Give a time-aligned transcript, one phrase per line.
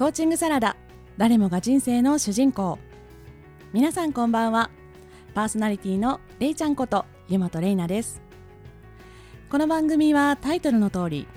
[0.00, 0.76] コーチングサラダ。
[1.18, 2.78] 誰もが人生の主人公。
[3.74, 4.70] 皆さんこんばんは。
[5.34, 8.22] パーソナリティのれいちゃんこと湯本れいなです。
[9.50, 11.28] この番組はタイトルの通り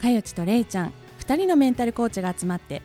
[0.00, 2.80] かよちとれいちゃん2人のメンタルコーチが集まって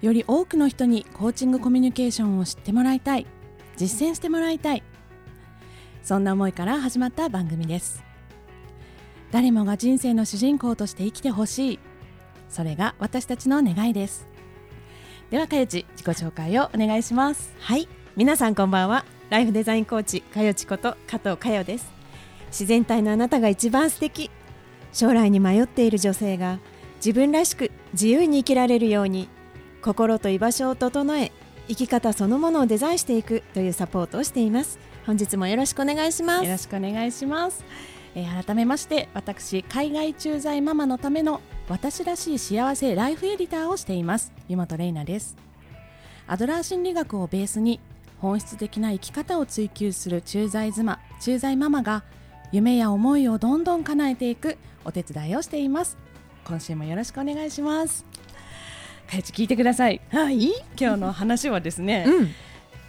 [0.00, 3.26] より多くの人にコーチングコミュニケーションを知ってもらいたい
[3.76, 4.82] 実践してもらいたい
[6.02, 8.02] そんな思いから始まった番組です。
[9.30, 11.78] 誰もが人生の主人公として生きてほしい。
[12.48, 14.37] それが私たちの願いです。
[15.30, 17.52] ではかよち自己紹介をお願いします。
[17.60, 17.86] はい。
[18.16, 19.04] 皆さんこんばんは。
[19.28, 21.92] ライフデザインコーチかよちこと加藤かよです。
[22.46, 24.30] 自然体のあなたが一番素敵。
[24.90, 26.60] 将来に迷っている女性が
[26.96, 29.28] 自分らしく自由に生きられるように
[29.82, 31.30] 心と居場所を整え
[31.68, 34.78] 生き方そのものをデザインしていくというサポートをしています。
[35.04, 36.44] 本日もよろしくお願いします。
[36.46, 37.62] よろしくお願いします、
[38.14, 44.32] えー改めまして私海外駐在ママのための私らしい幸せライフエディターをしています。
[44.48, 45.36] 湯本玲奈です。
[46.26, 47.78] アドラー心理学をベースに
[48.18, 52.04] 本質的な生き方を追求する駐在妻駐在ママが
[52.52, 55.98] 夢や思いをどんどん叶えていくお手伝いをしています。
[56.46, 58.06] 今週もよろしくお願いします。
[59.10, 60.00] かよち聞いてください。
[60.10, 60.46] はい。
[60.80, 62.28] 今日の話はですね、うん。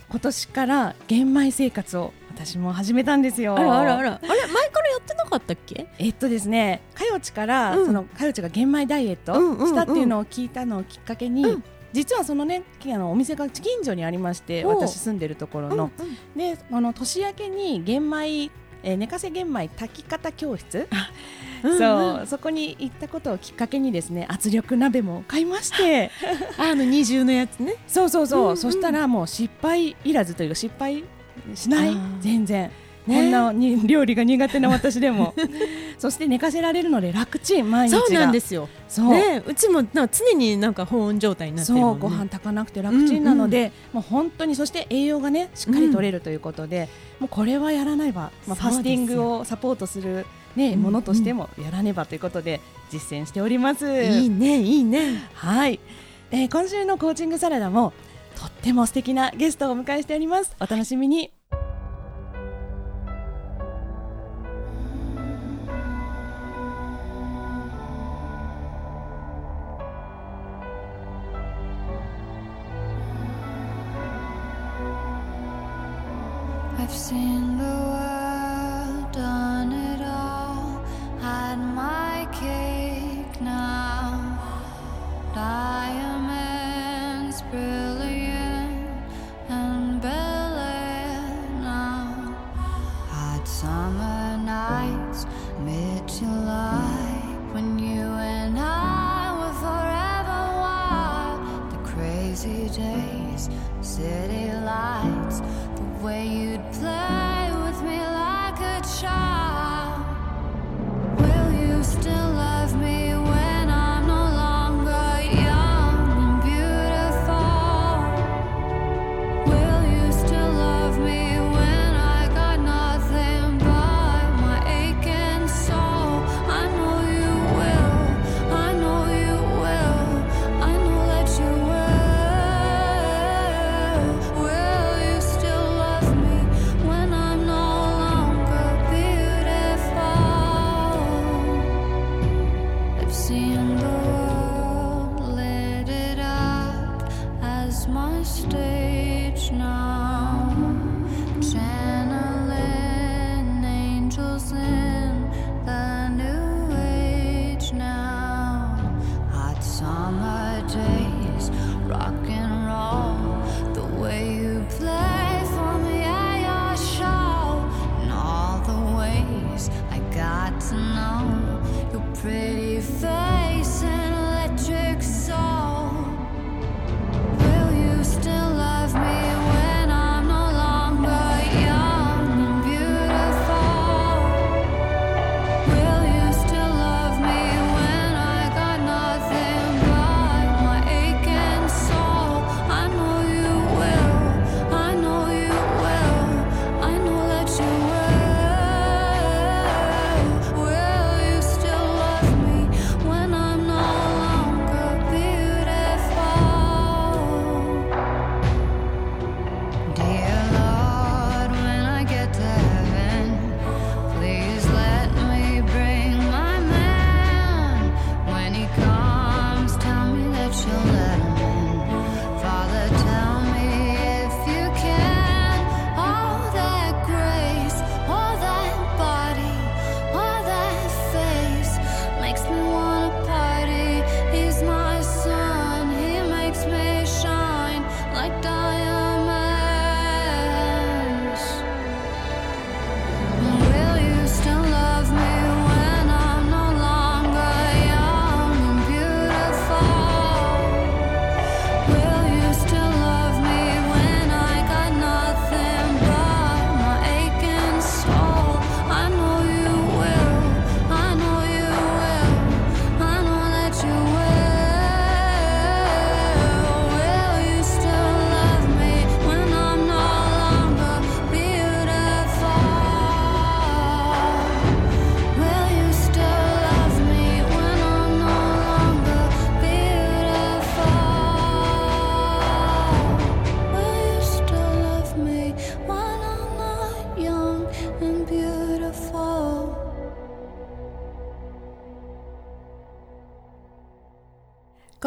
[0.10, 2.14] 今年から玄米生活を
[2.46, 3.58] 私も始めたんですよ。
[3.58, 4.12] あらあらあら。
[4.14, 5.88] あれ前からやってなかったっけ？
[5.98, 7.86] えっとですね、かよちから、うん。
[7.88, 9.68] そのかよちが玄米ダイエットうんうんうん。
[9.68, 11.64] したっていうのを聞いたのをきっかけに、うん。
[11.92, 15.92] 実はそのねあのお店が近所にありまして私住んでるところの、
[16.36, 18.50] であの年明けに玄米
[18.84, 20.88] えー寝かせ玄米炊き方教室、
[21.64, 21.78] うん。
[21.78, 26.10] そうそこに行ったことをきっかけにですね圧力鍋も買いまして。
[26.58, 27.76] あの二重のやつね。
[27.88, 28.58] そうそうそう、うんうん。
[28.58, 31.04] そしたらもう失敗いらずというか失敗
[31.56, 31.98] しない？
[32.22, 32.72] 全然、
[33.08, 33.16] ね。
[33.16, 35.34] こんなに料理が苦手な私でも。
[35.98, 38.00] そして寝かせられるので楽ちん毎日が。
[38.00, 38.70] そうなんですよ。
[38.88, 42.02] そう,、ねうちもな常になんか保温状態になってるもんね。
[42.02, 46.88] そうご飯炊かなくて楽ちんなので、もう本当にそして栄養がねしっかり取れるということで、
[47.20, 50.82] もうこれはやらないば、まあ、ファスティングをサポートする、ねうん。
[50.82, 52.62] ものとしてもやらねばということで
[52.92, 53.86] 実践しております。
[54.04, 55.28] いいねいいね。
[55.34, 55.82] はい、
[56.32, 57.92] えー今週のコーチングサラダも
[58.40, 60.56] とっても素敵なゲストをお迎えしております。
[60.62, 61.34] お楽しみに。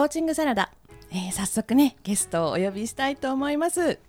[0.02, 0.72] コーチングサラダ、
[1.12, 4.00] えー早速ねゲストをお呼びしたいと思います。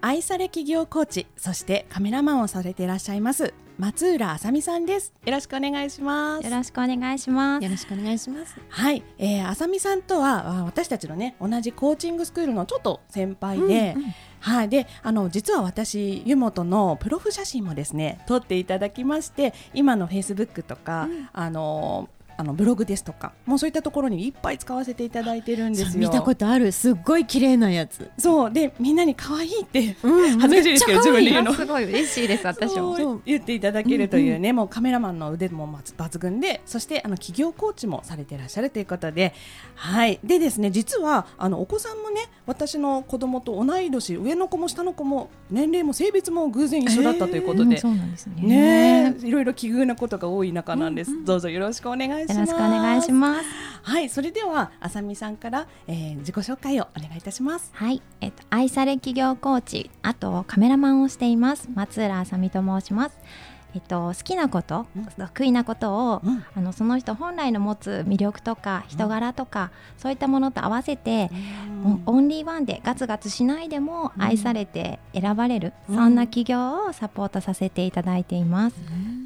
[0.00, 5.12] 愛され企業コーチそしてカメラマンをされていらっしゃいます松浦あさみさんです。
[5.26, 6.44] よろしくお願いします。
[6.46, 7.62] よろしくお願いします。
[7.64, 8.58] よろしくお願いします。
[8.70, 13.96] はい、えー、あさみさんとはあ私たちのね同じコーチングスクールのちょっと先輩で、
[14.40, 14.70] はい。
[14.70, 26.08] であの実は私湯本のプロフ写真もですね撮っていただきまして今のフェイスブックとか、あのあのブログですとかもうそういったところにいっぱい使わせていただいてるんですよ。
[26.08, 26.70] 見たことある。
[26.72, 28.10] すっごい綺麗なやつ。
[28.16, 31.52] そうでみんなに可愛いって、うん恥ずかしいですけど自分で言うの。
[31.52, 32.96] すごい嬉しいです私も。
[32.96, 39.34] そう言っていただけるというね、もうカメラマンの腕も抜群でそしてあの企業コーチもされていらっしゃるということで
[39.74, 48.42] はいでですね実はあのお子さんもね私の子供と同い年上の子も下の子も年齢も性別も偶然一緒だったということで、そうなんですね。
[48.42, 53.68] ねえいろいろ奇遇なことが多い中なんです、どうぞよろしくお願いしますよろしくお願いします。
[53.82, 63.18] はいそれではあさみさんから、えー、自己紹介をお願いいたしますはい、えっと愛され企業コーチ、あとカメラマンをしています松浦あさみと申します。
[63.74, 65.06] えっと好きなこと、うん。
[65.06, 66.44] 得意なことを、うん。
[66.56, 71.30] あのその人本来の持つ魅力とか人柄とか、そういったものと合わせて、
[72.06, 74.22] オンリーワンでガツガツしないでもうん。
[74.22, 75.96] 愛されて選ばれる、うん。
[75.96, 78.76] そんな企業をサポートさせていただいています。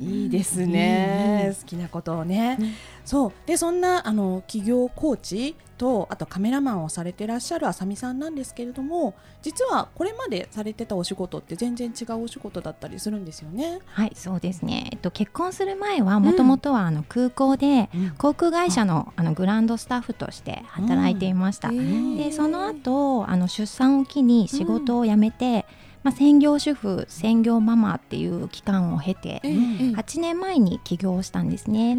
[0.01, 2.73] いいですね、好きなことをね、うん
[3.05, 3.33] そう。
[3.47, 13.81] でそんなあの企業コーチとあとカメラマンをされてらっしゃるあさみさんなんですけれども実はこれまでされてたお仕事って全然違うお仕事だったりするんですよね。
[13.87, 14.91] はい、そうですね。
[14.93, 17.89] えっと結婚する前はもともとはあの空港で
[18.19, 19.23] 航空会社のあ。
[19.23, 21.71] のグランドスタッフとして働いていました。
[21.71, 25.67] でその後あの出産を機に仕事を辞めて、
[26.03, 29.51] まあ専業主婦専業ママっていう期間を経てうん
[29.97, 31.97] 8年前に起業したんですね。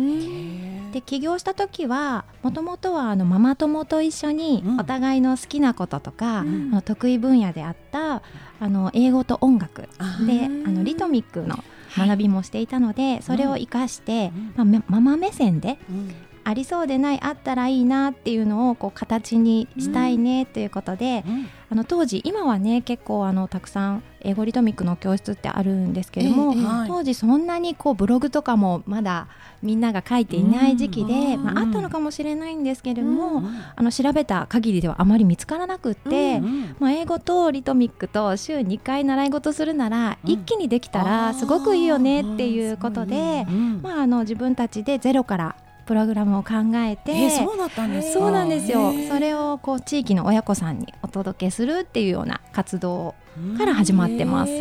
[0.92, 4.80] で起業した時はもともとはあのママ友と一緒にうん。
[4.80, 6.70] お互いの好きなこととか、うん。
[6.72, 8.22] あの得意分野であった
[8.60, 11.64] あの英語と音楽あであのリトミックの
[11.98, 14.54] 学びもしていたので、それを生かして、うん。
[14.56, 21.48] まあめ、ママ目線でうんありそうでないあったらいいなっていうのをこう形にしたいねということで、うん。
[21.74, 26.88] あの当時今はね結構あのたくさん英語リトミックの教室ってあるんですけれども、ええはい。
[26.88, 29.28] 当時そんなにこうブログとかもまだ
[29.64, 40.32] みんなが書いていない時期で、うんまあ、あったのかもしれないんですけれども、うんあの調べた限りではあまり見つからなくって、うんまあ、英語とリトミックと週2回習い事するなら、うん。
[40.32, 43.82] 一気にできたらすごくいいよねっていうことで、うん。
[43.82, 48.20] まあ、あの自分たちでゼロからプログラムを考えて、えーそうだったんですか？
[48.20, 49.10] そうなんですよ、へー。
[49.10, 53.16] それをこう地域の親子さんにお届けするっていうような活動
[53.58, 54.52] から始まってます。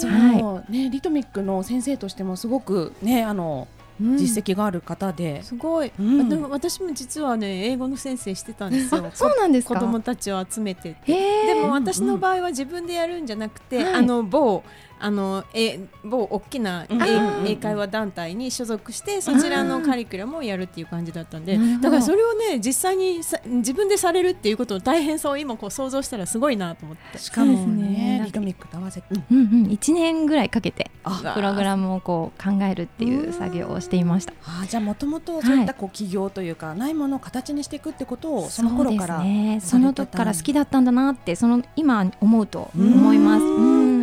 [0.00, 3.68] そう、はねリトミックの先生としてもすごくねあの
[4.00, 6.50] 実績がある方で、すごい、うん。
[6.50, 9.08] 私も実はね英語の先生してたんですよ。
[9.14, 13.94] そうなんです子か供たちを集めてでも私の場合は自分でやるんじゃなくて、はい。
[13.94, 14.64] あの某
[15.04, 27.18] あのえ某大きな英英会話団体に所属してそちらのカリキュラムをやるっていう感じだったんでだからそれをね実際にさ自分でされるっていうことの大変さを今こう想像したらすごいなと思って。
[27.18, 31.32] しかもねリトミックと合わせて、うんうん、1年ぐらいかけてあ。
[31.34, 34.32] プログラムをこう考えるっていう作業をしていました。
[34.44, 43.44] あーじゃあもともとそういったこう起業というか、ないものを形にしていくってことをその頃からそうですね、その時から好きだったんだなってその今思うと思います。
[43.44, 43.88] うん。
[43.88, 43.93] うん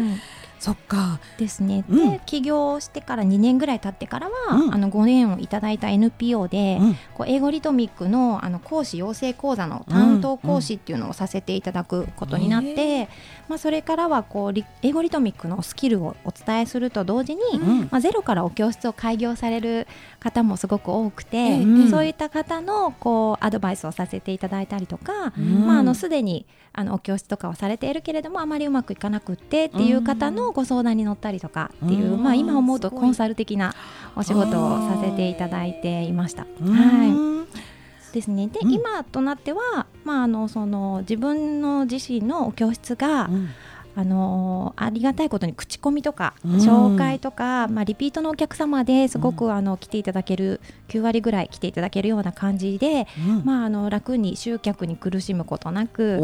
[0.62, 1.20] そっか。
[1.40, 2.12] ですね、うん。
[2.12, 4.74] で起業してから2年ぐらい経ってからは、うん。
[4.76, 6.94] あのご縁をいただいた NPO で、うん。
[7.16, 13.10] こう英語リトミックのあの講師養成講座の担当講師っていうのをさせていただくことになって、
[13.50, 17.80] まあ、それからはこうリ英語リトミックのスキルをお伝えすると同時に、うん。
[17.90, 19.88] まあ、ゼロからお教室を開業される
[20.22, 25.66] 方もすごく多くて、ええそういった方のこうアドバイスをさせていただいたりとか、うん。
[25.66, 32.24] まあ、あのすでにあのお教室とかをされているけれどもあまりうまくいかなくってっていう方のご相談に乗ったりとかっていう、うん。
[32.24, 33.74] まあ、今思うとコンサル的な
[34.16, 36.46] お仕事をさせていただいていました。
[36.62, 38.14] うんはい。
[38.14, 38.48] ですね。
[38.48, 38.72] で、うん。
[38.72, 43.50] 今となっては、まあ、あのその自分の自身のお教室が、うん
[43.96, 46.52] あのありがたいことに口コミとか、うん。
[46.58, 53.46] 紹介とか、まあ、リピートのお客様ですごく、あの来ていただける9割ぐらい来ていただけるような感じで、うん。
[53.46, 56.20] まあ、あの楽に集客に苦しむことなく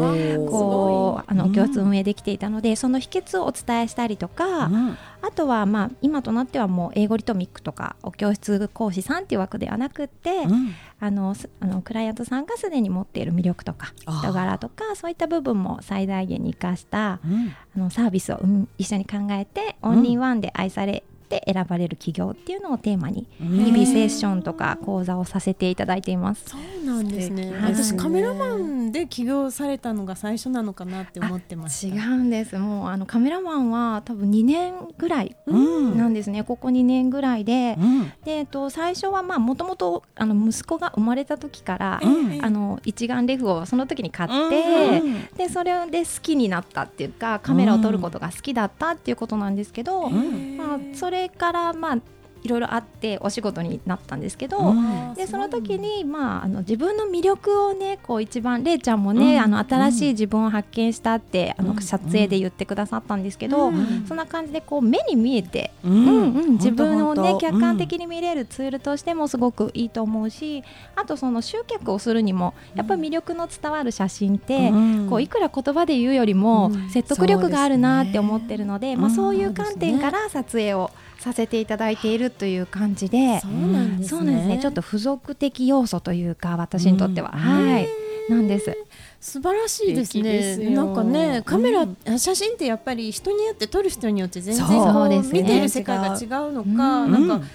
[0.50, 1.52] こうあのうん。
[1.52, 4.96] 教室運営できていたので、その秘訣をお伝えしたりとか、うん。
[5.20, 17.52] あとは、まあ、今となってはもう英語リトミックとかお教室講師さんっていう枠ではなくって、うんあのすあのクライアントさんがすでに持っている魅力とか人柄とかそういった部分も最大限に生かしたうん。
[17.76, 21.04] あのサービスをうん一緒に考えてオンリーワンで愛され
[21.36, 26.44] って選ばれる企業っていうのをテーマに日々セッションとか講座をさせていただいています。
[26.46, 27.52] そうなんですね。
[27.52, 31.94] はい私カメラマンで起業されたのが最初なのかなって思ってました。
[31.94, 32.56] 違うんです。
[32.56, 35.98] もうあのカメラマンは多分2年ぐらいうん。
[35.98, 38.12] なんですね、ここ2年ぐらいで、うん。
[38.24, 42.44] でえっと、最初はまあもともとあの息子が生まれた時から、うん。
[42.44, 50.56] あの一眼レフをその時に買って、うんでそれで好きになったっていうかカメラを撮ることが好きだったっていうことなんですけど、ん。
[50.56, 51.98] まあ、それからまあ
[52.44, 55.14] いろいろあってお仕事になったんですけど、うん。
[55.14, 59.42] でその時に、まあ、あの自分の魅力をねこう一番れいちゃんもね、うん。
[59.42, 61.82] あの新しい自分を発見したって、あのうん。
[61.82, 64.04] 撮影で言ってくださったんですけど、うん。
[64.06, 70.62] そんな感じでこう目に見えて、ううんうん、自分をね客観的に見れるツールとしてもすごくいいと思うし、
[70.94, 75.06] あとその集客をするにもやっぱり魅力の伝わる写真って、うん。
[75.10, 76.90] こういくら言葉で言うよりもうん。
[76.90, 79.14] 説得力があるなって思ってるので、まあ、うん。
[79.14, 83.40] そういう観点から撮影をさせていただいているという感じで。
[83.40, 84.58] そうなんですね。
[84.62, 87.88] ちょっと付属的要素というか、私にとっては、うんはい、
[88.28, 88.76] なんです。
[89.20, 90.64] 素晴らしいですね。
[90.64, 97.46] よなんかね、カメラ、うんあ写真ってやっぱり人によって撮る人によって全然ね見てる世界が違うのか、うんなんか、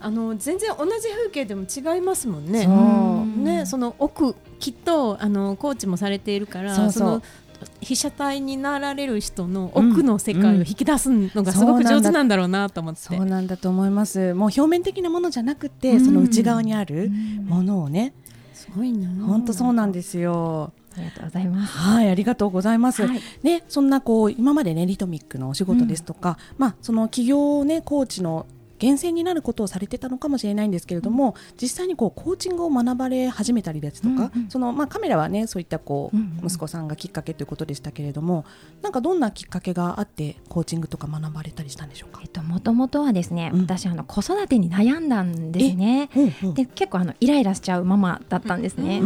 [0.00, 2.66] あの全然同じ風景でも違いますもんね。
[3.36, 7.22] ね、その奥きっとあのコーチもされているから、そうそうの
[7.80, 13.00] 被写体になられる人の奥の世界を引き出すのがすごく上手なんだろうなと思って。
[13.00, 14.34] そうなんだと思います。
[14.34, 16.04] もう表面的なものじゃなくて、うん。
[16.04, 17.10] その内側にある
[17.44, 18.14] ものをね。
[18.54, 19.08] すごいな。
[19.26, 20.72] 本当そうなんですよ。
[20.96, 21.78] ありがとうございます。
[21.78, 23.20] はいありがとうございます、はい。
[23.42, 28.46] ね、そんなこう今までねリトミックのお仕事ですとか、まあその企業ねコーチの
[28.82, 38.44] 源泉になることをされてたのかもしれないんですけれども、実際にこうコーチングを学ばれ始めたりですとか、そのまあカメラはねそういったこう、息子さんがきっかけということでしたけれども、
[38.82, 42.20] なんかどんなきっかけがあってコーチングとか学ばれたりしたんでしょうか？
[42.24, 42.26] え。
[42.26, 43.60] っと、もともとはですね、うん。
[43.62, 46.08] 私あの子育てに悩んだんですね。
[46.54, 49.00] で結構あのイライラしちゃうママだったんですね。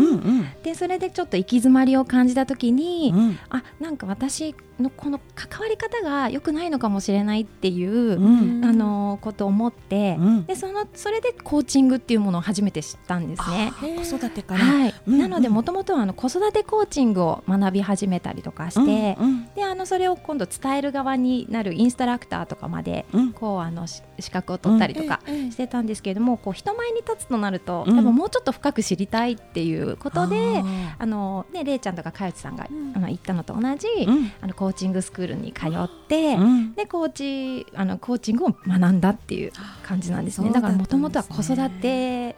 [0.62, 3.38] でそれでちょっと行き詰まりを感じた時に、うん。
[3.50, 8.64] あなんか私のこの関わり方が良くないのかもしれないっていう、うん。
[8.64, 10.46] あのことを思って、うん。
[10.46, 13.72] でそのそれでコーチングっていうものを初めて知ったんですね。
[13.80, 19.48] 子育てから、はい、うんなのでもともとはあの子育てコーチングを学び始めたりとかして、うんうん。
[19.54, 23.32] であのそれを今度伝える側になるインストラクターとかまでうん。
[23.32, 27.96] こうあのし資格を取ったりとかしてたんですけれども、こう人前に立つとなると、うん。
[27.96, 30.62] 多分もうちょっと深く知りたいっていうことで。
[30.98, 32.92] ああのね、れいちゃんとかかよちさんが、ん。
[32.94, 34.32] あの行ったのと同じ、ーうん。
[34.40, 42.36] あのコーチングスクールに通って、うんでコーチあのコーチングを学んだっていう感じなんですねねだからもともとは子育て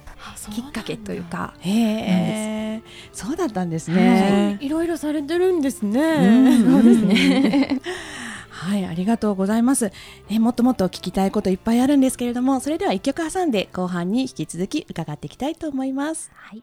[0.51, 2.83] きっかけというかへえ、
[3.13, 4.59] そうだったんですね。
[4.61, 6.59] いろいろされてるんですうね。
[6.59, 7.81] んそうですね。
[8.51, 9.93] はい、ありがとうございます。
[10.29, 16.33] ね、もっともっと聞きたいこといっぱいあるんですけれども、それでは一曲挟んで後半に引き続き伺っていきたいと思います。
[16.35, 16.63] はい、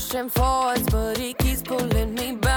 [0.00, 2.49] pushing forwards, but he keeps pulling me backwards.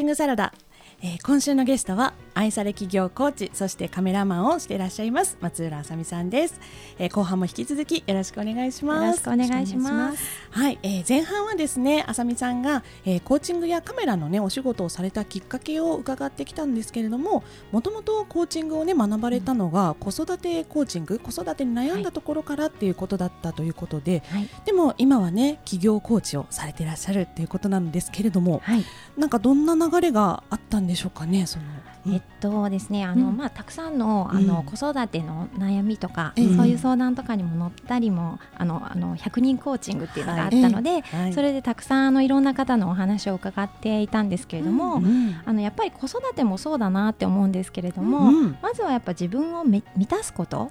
[0.00, 0.54] コーチングサラダ、
[1.02, 6.58] えー今週のゲストは愛され企業コーチそしてカメラマンをしていらっしゃいます松浦あさみさんです、
[6.98, 10.24] えー後半も引き続きよろしくお願いしますよろしくお願いします。
[10.50, 24.48] はい、えー前半はですね、あさみさんが、えーコーチングやカメラのねお仕事をされたきっかけを伺ってきたんですけれども、もともとコーチングをね学ばれたのが、子育てコーチング、子育てに悩んだところからっていうことだったということで、はい。
[24.64, 28.84] でも今はね企業コーチをされていらっしゃるっていうことなんですけれども、はい。
[29.16, 31.64] なんかどんな流れがあったんでしょうかね、その。
[32.06, 33.36] うんえっとですね、あの、うん。
[33.36, 34.64] まあたくさんのあの、うん。
[34.64, 50.68] 子育ての悩みとか、ええそういう相談とかにも載ったりもあのあの100人コーチングっていうのがあったので、はいそれでたくさんあのいろんな方のお話を伺っていたんですけれども、うんあのやっぱり子育てもそうだなって思うんですけれども、うんまずはやっぱ自分をめ満たすこと、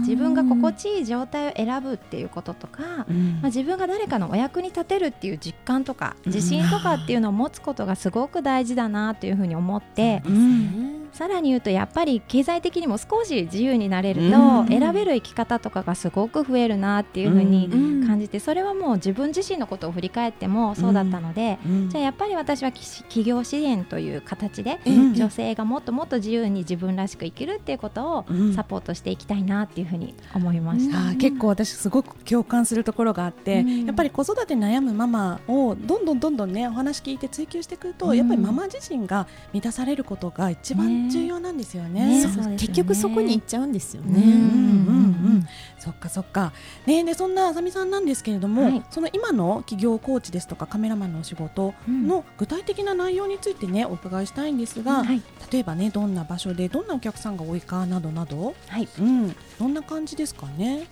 [0.00, 3.40] 自分が心地いい状態を選ぶっていうこととか、うん。
[3.40, 6.32] まあ、自分が誰かのお役に立てるっていう実感とかうん。
[6.32, 10.22] 自信とかっていうのを持つことがすごく大事だなというふうに思って、
[10.52, 14.68] うんさらに言うとやっぱり経済的にも少し自由になれると、うん。
[14.68, 18.06] 選べる生き方とかがすごく増えるなっていうふうにうん。
[18.06, 21.88] 感じてそれはもう自分自身のことを振り返ってもそうだったので、うん。
[21.90, 25.14] じゃあやっぱり私はき企業支援という形でうん。
[25.14, 28.54] 女性がもっともっと自由に自分らしく生きるっていうことをうん。
[28.54, 30.98] サポートしていきたいなっていうふうに思いました。
[30.98, 33.84] あー結構私すごく共感するところがあって、うん。
[33.86, 38.16] やっぱり子育てに悩むママをどんどんどんどんねお話聞いて追求してくると、うん。
[38.16, 42.24] やっぱりママ自身が満たされることが一番重要なんですよね。
[42.26, 42.56] ね。
[42.58, 44.22] 結局そこに行っちゃうんですよね。
[44.22, 44.30] うん。
[44.30, 45.46] うんうんうん。
[45.78, 46.52] そっかそっか。
[46.86, 48.82] ねでそんなあさみさんなんですけれども、はい。
[48.90, 55.22] その今の企業コーチですとかカメラマンのお仕事の具体的な内容についてねお伺いしたいんですが、はい。
[55.50, 58.88] 例えばねどんな場所でどんなお客さんが多いかなどなど、はい。
[58.98, 59.36] うん。
[59.58, 60.86] どんな感じですかね？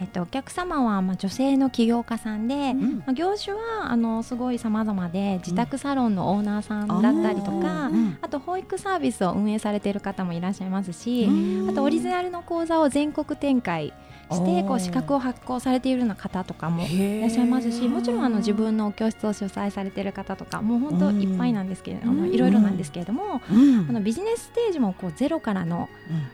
[0.00, 2.98] えっと、お客様はまあ女性の起業家さんで、ん。
[2.98, 11.70] まあ、業種はあのすごい様々で自宅サロンのオーナーさんだったりとか、あーあと保育サービスを運営されている方もいらっしゃいますし、うん。
[11.70, 13.92] あとオリジナルの講座を全国展開
[14.30, 22.34] してこう資格を発行されているような方とかもいらっしゃいますしもちろんあの自分の教室を主催されている方とかもう本当いっぱいなんですけれども、うん。
[22.34, 23.86] いろいろなんですけれども、うん。
[23.88, 25.88] あのビジネスステージもこうゼロからの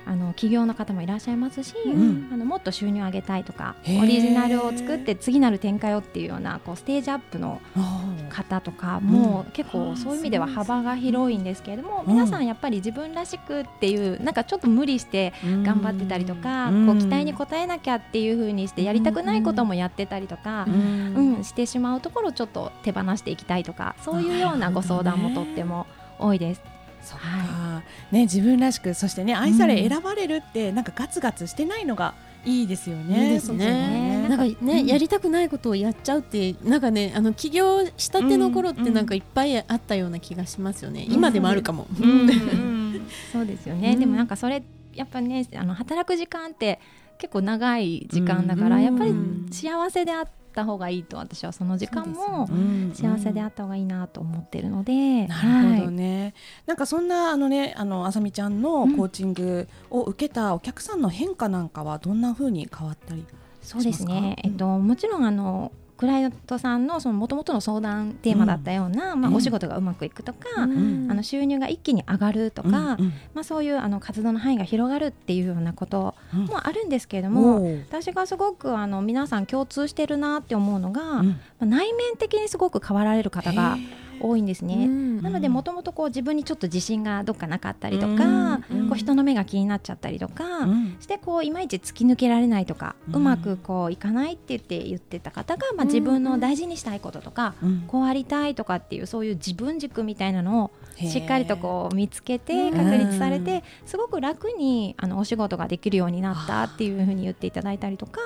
[0.07, 2.29] あの起業の方もいらっしゃいますし、ん。
[2.33, 12.13] あのもっと収入を上げたいとかオリジナルを作って次なる展開をっていうようなこうステージアップのあ方とかも結構そういう意味では幅が広いんですけれども、うん。
[12.13, 16.87] 皆さんやっぱり自分らしくっていうなんかちょっと無理してー頑張ってたりとか、うん。
[16.87, 25.87] こう期待に応えなきゃっていう風にしてやりたくないこともやってたりとか、ううんんしてしまうところをちょっと手放していきたいとかそういうようなご相談もとっても
[26.19, 26.63] 多いです。
[27.03, 32.15] そっか、ね自分らしくそしてね愛され選ばれるって、なんかガツガツしてないのが
[32.45, 33.25] いいですよね。
[33.25, 34.27] いいですね。
[34.29, 41.07] なんかね、やりたくないことをやっちゃうってなんかねあの起業したての頃ってなんかいっぱいあったような気がしますよね。
[41.09, 41.87] 今でもあるかも。
[41.99, 42.29] うん。
[42.29, 43.09] うん。
[43.33, 44.01] そうですよね、うん。
[44.01, 44.63] でもなんかそれ
[44.95, 46.81] やっぱねあの働く時間って
[47.21, 55.91] 結構長い時間だから、うんやっぱりうん幸せであった方がいいと私はその時間もうん幸せであった方がいいなと思ってるので、なるほどはい。
[55.91, 56.35] ね、
[56.67, 63.25] なんかそんなあのねあのあさみちゃんのコーチングを受けたお客さんの変化なんかはどんな風に変わったり
[63.61, 64.37] そうですね。
[64.43, 71.11] えっと、もちろんあのクライアントさんのもともとの相談テーマだったような、まあ、うんお仕事がうまくいくとか、ん。
[71.11, 72.71] あの収入が一気に上がるとか、う
[73.03, 77.35] んまあ、そういうあの活動の範囲が広がるっていうようなことうんもあるんですけれどうん。
[77.35, 81.27] も、おー私がすごくあの皆さん共通してるなって思うのが、うん。
[81.29, 83.77] まあ内面的にすごく変わられる方が
[84.21, 84.87] 多いんですね。
[84.87, 90.97] うんなのでもともとこう自分にちょっと自信がどっかなかったりとか、うんこう人の目が気になっちゃったりとか、うん。
[91.01, 93.25] してこういまいち突き抜けられないとか、ううん。
[93.25, 97.85] まくこういかないって言って言ってた方が、まあ、自分の大事にしたいこととか、うん。
[97.87, 102.77] こうありたいとかっていうそういう自分軸みたいなのをしっかりとこう見つけてうん。
[102.77, 108.21] 確立されてすごく楽にあのお仕事ができるようになったっていうふうに言っていただいたりとか。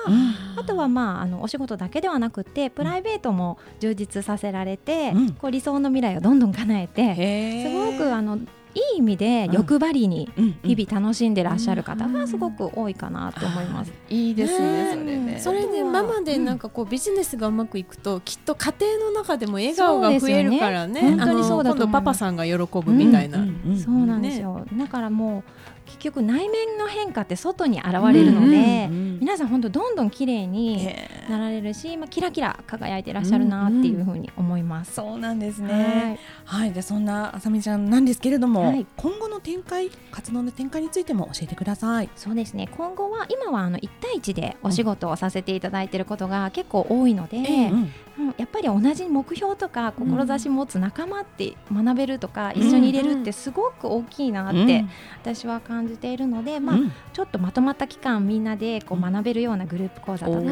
[0.57, 5.31] あとはまああのお仕事だけではなくてプライベートも充実させられて、うん。
[5.33, 8.39] こう理想の未来をどんどん叶えてすごくあの
[8.75, 10.59] いい意味で欲張りにうんうん。
[10.63, 13.93] 日々楽しんでらっしゃる方がすごく多いかなと思います。
[14.09, 15.39] いいですねそれね。
[15.39, 21.01] それでママでなんかこうビジネスがうまくいくときっと家庭の中でも笑顔が増えるからね。
[21.01, 23.61] ね本当にそうだとパパさんが喜ぶみたいな、うん。
[23.65, 25.43] うんそうなんですよ、だからもう
[25.85, 30.93] 結局内面の変化って外に現れるので、うんうん皆さん本当どんどん綺麗に
[31.29, 34.93] なられるし、まあ、キラキラ輝いてらっしゃるなっていうふうに思います。
[34.93, 36.19] そうなんですね。
[36.43, 38.85] はい、でそんなあさみちゃんなんですけれども、はい。
[38.97, 42.09] 今後の展開、活動の展開についても教えてください。
[42.15, 42.69] そうですね。
[42.75, 47.93] 今後は今はあの1対1でお仕事をさせていただいていることが結構多いので、うんうん
[48.37, 54.85] やっぱり同じ目標とか志持つ仲間って学べるとか、一緒にいれるってすごく大きいなって
[55.21, 56.91] 私は感じているので、まあうん。
[57.13, 60.49] ちょっとまとまった期間みんなでこう学べるようなグループ講座とか、グ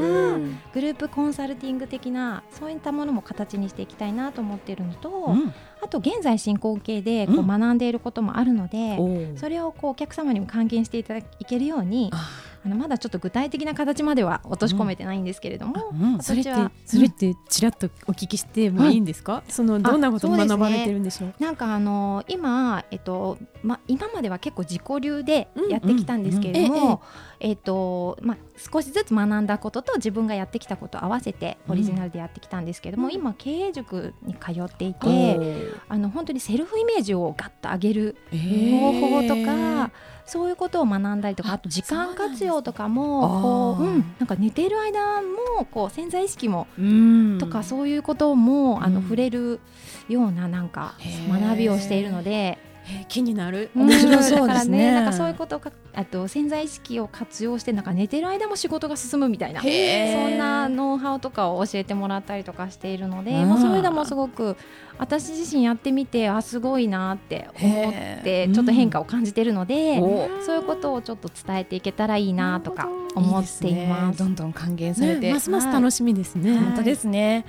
[0.82, 12.30] ループコンサルティング的なそういったものも形にしていきたいなと思っているのと、うんあと現在進行形でこううん学んでいることもあるので、おーそれをこうお客様にも還元していただいけるようにあ。
[12.66, 16.24] あのまだちょっと具体的な形までは落とし込めてないんですけれども、うん。
[16.24, 16.52] それって
[16.86, 21.34] それってちらっとお聞きしてもいいんですか、そのどんなことを学ばれてるんでしょう？
[21.40, 26.90] なんかあの今、えっとま、今までは結構自己流でやってきたんですけれどうんうん。
[26.92, 27.02] も、
[27.42, 33.14] えっとま、少しずつ学んだことと自分がやってきたことを合わせてオリジナルでやってきたんですけれども、うん。
[33.14, 38.80] 今経営塾に通っていおてーあの本当にセルフイメージをガッと上げるえー。
[38.80, 39.92] 方法とか、
[40.26, 47.38] そういうことを学んだりとかあと時間活用とかもこう、うん、なんか寝てる間もこう潜在意識もうん。
[47.40, 49.04] とかそういうことも、あのうん。
[49.04, 49.60] 触れる
[50.08, 50.96] ようななんか
[51.30, 52.58] 学びをしているので。
[52.86, 54.94] えー気になる、面白そうですね。
[54.94, 59.62] だからなんかそういうことをかあと潜在意識を活用してなんか寝てる間も仕事が進むみたいな。
[59.62, 63.50] そんなノウハウとかを教えてもらったりとかしているので、うん。
[63.50, 64.58] まあ、そういうのもすごく
[64.98, 68.54] 私自身やってみてあすごいなって思っへてー。
[68.54, 70.30] ちょっと変化を感じているので、お。
[70.46, 74.20] そういうことをちょっと伝えていけたらいいなとか思っています。
[74.20, 74.26] ど。
[74.26, 77.34] んどん還元されて、ね、ますます楽しみですね、はい本当ですね。
[77.34, 77.46] はい、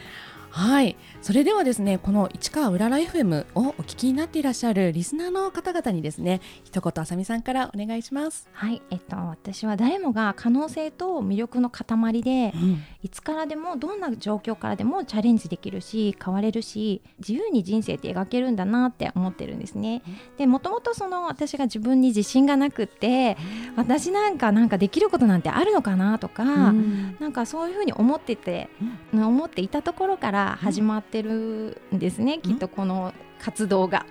[1.20, 8.48] それではですね、この市川うらら FM をお聞きになっていらっしゃるリスナーの方々にですね、一言あさみさんからお願いします。
[8.52, 12.82] はい、えっと、私は誰もが可能性と魅力の塊でうん。
[13.02, 20.02] いつからでもどんな状況からでもチャレンジできるし変われるし自由に人生って描けるんだなって思ってるんですね。
[20.38, 23.36] でもともとその私が自分に自信がなくって
[23.76, 27.16] 私なんかなんかできることなんてあるのかなとか、うん。
[27.18, 28.68] なんかそういうふうに思ってて、
[29.12, 34.06] 思っていたところから始まってるんですね、きっとこの活動が。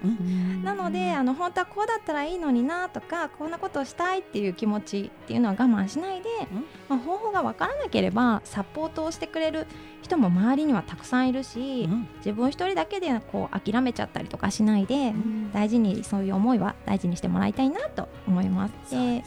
[0.63, 6.29] なのであの本当はこうだったらいいのになとかこんなことをしたいっていう気持ちっていうのは我慢しないで、
[6.87, 9.65] まあ、方法が分からなければサポートをしてくれる
[10.03, 12.07] 人も周りにはたくさんいるし、うん。
[12.17, 15.13] 自分一人だけでこう諦めちゃったりとかしないで、
[15.53, 18.91] 大事にそういう思いは大事にしてもらいたいなと思います。
[18.91, 19.23] で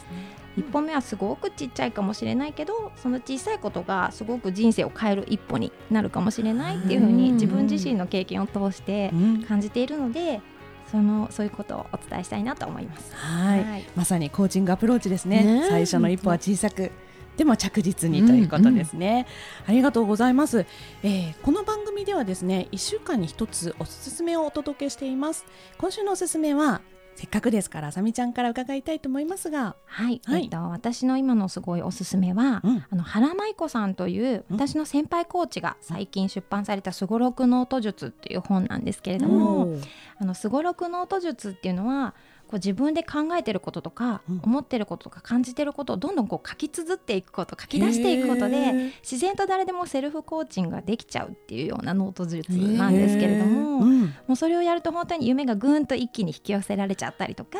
[0.57, 7.33] 一歩目はすごくちっちゃいかもしれないけどその小さいことがすごく人生を変える一歩になるかもしれないっていうふうにうん。
[7.35, 9.43] 自分自身の経験を通してうん。
[9.43, 10.41] 感じているので
[10.91, 13.13] そのそういうことをお伝えしたいなと思います。
[13.13, 13.85] はい、はい。
[13.95, 15.43] まさにコーチングアプローチですね。
[15.43, 15.67] ね。
[15.69, 16.91] 最初の一歩は小さく。
[17.35, 19.27] でも着実にということですね、
[19.67, 20.65] ありがとうございます、
[21.03, 25.45] えーこの番組ではですね1週間に一つおすすめをお届けしています。
[25.77, 26.81] 今週のおすすめは
[27.17, 29.75] せっかくですからあさみちゃんから伺いたいと思いますが。
[29.85, 30.43] はい、はい。
[30.43, 32.85] えっと私の今のすごいおすすめは、うん。
[32.91, 39.67] あの原舞子さんといううん私の先輩コーチが最近出版されたすごろくノート術っていう本なんですけれども、
[40.19, 42.13] あのすごろくノート術っていうのは
[42.47, 44.41] こう自分で考えてることとか、うん。
[44.43, 54.01] 思ってることとか感じてることをどんどんこう書き綴っていくこと書き出していくことで自然と誰でもセルフコーチングができちゃうっていうようなノート術なんですけれども、うん。
[54.01, 57.57] もうそれをやると本当に夢がぐんと一気に引き寄せられちゃったりとか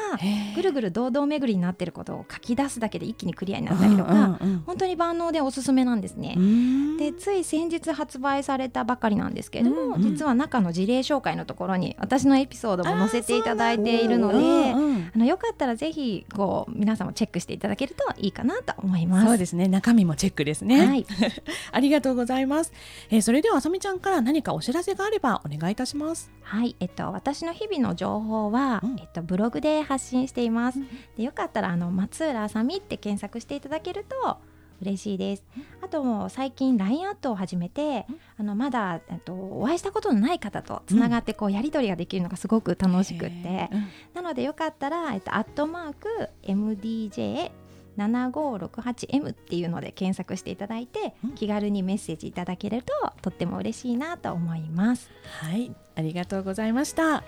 [0.56, 6.36] ぐるぐる堂々巡りになってることを書き出すだけで一気にクリアになったりとか、本当に万能でおすすめなんですね。
[6.38, 6.98] うん。
[6.98, 19.28] でつい先日発売されたばかりなんですけれども、うんうん実は中の事例紹介のところに私のエピソードも載せていただいているので、あのよかったらぜひこう皆さんもチェックしていただけるといいかなと思います。
[19.28, 19.68] そうですね。
[19.68, 21.06] 中身もチェックですね、はい、
[21.72, 22.72] ありがとうございます、
[23.10, 26.32] えーそれではあさみちゃんから何かお知らせがあればお願いいたします。
[26.42, 28.96] はい、えっと私の日々の情報は、うん。
[29.00, 30.80] えっとブログで発信しています。
[30.80, 30.88] うん。
[31.18, 34.38] でよかったらあの松浦あさみって検索していただけると
[34.82, 35.44] 嬉しいです。
[35.82, 38.06] あともう最近 LINE アットを始めて、
[38.38, 43.70] あのまだえっとお会いしたことのない方とつながってこうやり取りができるのがすごく楽しくって、
[44.14, 47.52] なのでよかったら、えっと、アットマーク MDJ
[47.98, 55.10] 7568M っていうので検索していただいて、うん気軽にメッセージいただけるととっても嬉しいなと思います。
[55.42, 57.04] はい、ありがとうございました。
[57.06, 57.24] は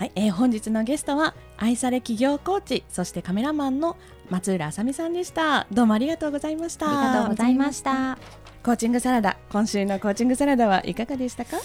[0.00, 3.96] い、えー本日のゲストは愛され企業コーチ、そしてカメラマンの
[4.30, 5.66] 松浦あさみさんでした。
[5.72, 6.86] どうもありがとうございました。
[6.86, 8.18] ありがとうございました。
[8.64, 11.56] コーチングサラダ、今週のコーチングサラダはいかがでしたか？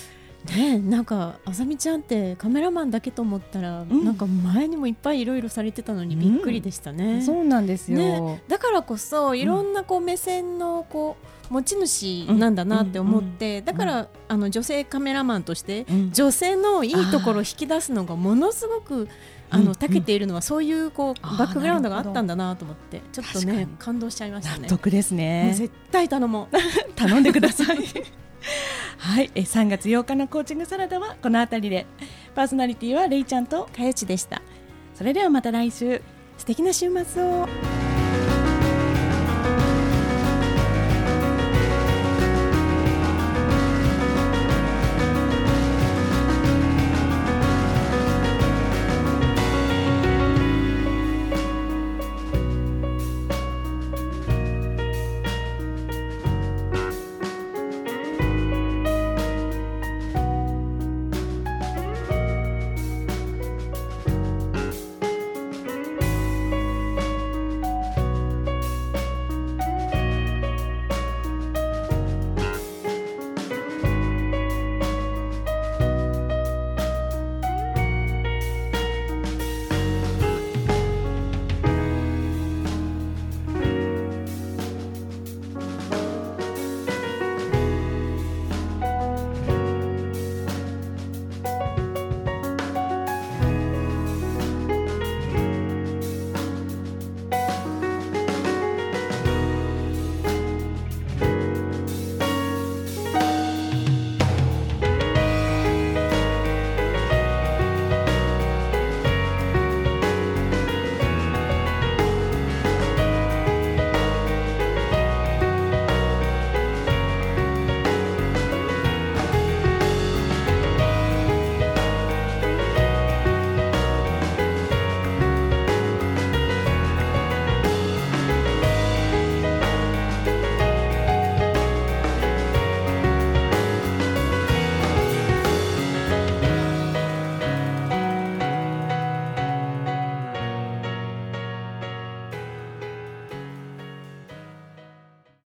[0.46, 7.22] ねえなんかあさみちゃんってカメラマンだけと思ったら、んなんか前にもいっぱいいろいろされてたのにびっくりでしたね。
[7.22, 7.98] そうなんですよ。
[8.00, 11.16] ねだからこそいろんなこう目線のこ
[11.50, 19.08] う持ち主なんだなって思って、だから、あの女性カメラマンとしてうん女性のいいところを引き出すのがものすごく
[19.50, 24.64] あうんの長けているのはそういうこうバックグラウンドがあったんだなと思ってちょっとね感動しちゃいましたね。
[24.64, 25.54] 納得ですね。
[25.56, 26.56] 絶対頼もう。
[26.96, 27.78] 頼んでください。
[28.98, 31.86] はい、え3月8日のコーチングサラダはこの辺りで、
[32.36, 34.42] パーソナリティはれいちゃんと、かよちでした。
[34.94, 36.02] それではまた来週。
[36.38, 37.81] 素敵な週末を。